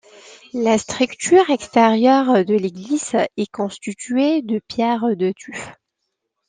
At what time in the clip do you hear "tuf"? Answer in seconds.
5.31-5.75